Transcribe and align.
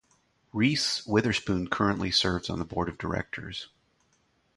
Reese 0.51 1.05
Witherspoon 1.05 1.67
currently 1.67 2.09
serves 2.09 2.49
on 2.49 2.57
the 2.57 2.65
Board 2.65 2.89
of 2.89 2.97
Directors. 2.97 3.69